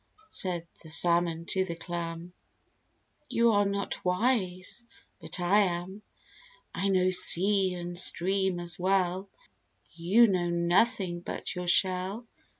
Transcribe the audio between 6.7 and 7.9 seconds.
I know sea